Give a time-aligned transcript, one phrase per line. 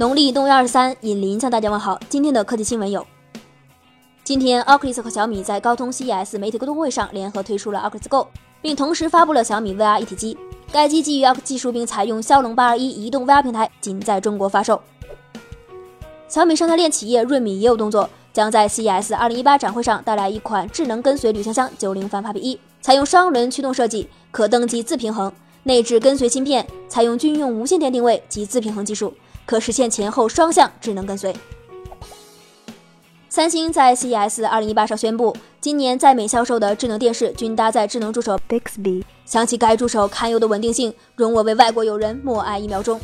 [0.00, 2.00] 农历冬月二十三，尹林向大家问好。
[2.08, 3.06] 今天的科技新闻有：
[4.24, 8.28] 今天，Oculus 和小米在高通 CES 媒体沟通会上联合推出了 Oculus Go，
[8.62, 10.38] 并同时发布了小米 VR 一体机。
[10.72, 14.80] 该机基于 o c 技术，并采用骁龙八二一移动 VR 平台，仅在中国发售。
[16.28, 25.30] 小米生态链企业润米也有动作，将在 CES 二零一八展会上带来一款智能跟随旅行箱九零 Fan Puppy 一，采用双轮驱动设计，可登机自平衡，
[25.64, 29.12] 内置跟随芯片，采用军用无线电定位及自平衡技术。
[29.50, 31.34] 可实现前后双向智能跟随。
[33.28, 43.00] 三星在 CES 2018上宣布，今年在美销售的智能电视均搭载智能助手 Bixby，想起该助手堪忧的稳定性，容我为外国友人默哀一秒钟。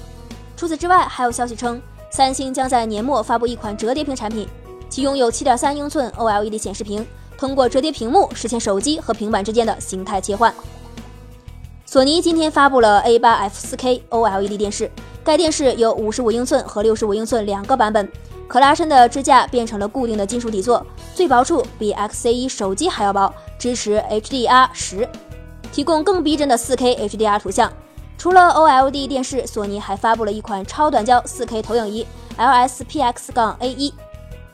[0.56, 1.82] 除此之外，还有消息称，
[2.12, 4.48] 三星将在年末发布一款折叠屏产品，
[4.88, 7.04] 其拥有7.3英寸 OLED 显示屏，
[7.36, 10.54] 通过折叠屏幕实现手机和平板之间的形态切换。
[11.84, 14.88] 索尼今天发布了 A8F 4K OLED 电视。
[15.26, 18.08] 该电视有五十五英寸和六十五英寸两个版本，
[18.46, 25.08] 可拉伸的支架变成了固定的金属底座，最薄处比 XC1 手机还要薄，支持 HDR 十，
[25.72, 27.72] 提供更逼真的 4K HDR 图像。
[28.16, 32.06] 除了 OLED 电视，索尼还发布了一款超短焦 4K 投影仪
[32.38, 33.92] LSPX 杠 A1，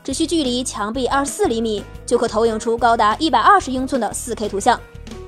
[0.03, 4.79] 只需距离墙壁二十四厘米就可投影出高达一百二十英寸的 4K 图像。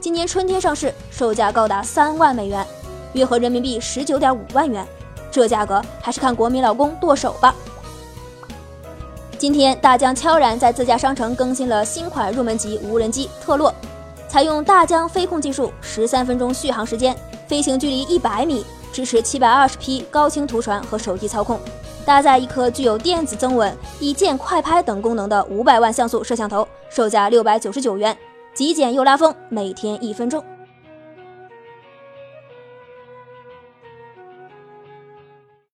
[0.01, 2.65] 今年春天上市，售价高达三万美元，
[3.13, 4.83] 约合人民币十九点五万元。
[5.35, 7.53] 这价格还是看国民老公剁手吧。
[9.37, 13.73] 今天，大疆悄然在自家商城更新了新款入门级无人机特洛，
[14.29, 17.13] 采用大疆飞控技术，十三分钟续航时间，
[17.49, 21.59] 飞行距离一百米，支持七百二十 P 高清图传和手机操控，
[22.05, 28.17] 搭载一颗具有电子增稳、一键快拍等功能的五百万像素摄像头，售价六百九十九元，
[28.53, 30.41] 极简又拉风，每天一分钟。